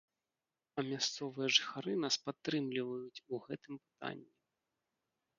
[0.77, 4.27] А мясцовыя жыхары нас падтрымліваюць у гэтым пытанні.